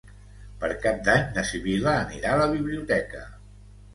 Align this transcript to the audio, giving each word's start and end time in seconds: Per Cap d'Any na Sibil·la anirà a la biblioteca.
Per 0.63 0.69
Cap 0.85 1.03
d'Any 1.09 1.27
na 1.35 1.43
Sibil·la 1.49 1.93
anirà 2.05 2.33
a 2.37 2.39
la 2.41 2.47
biblioteca. 2.53 3.21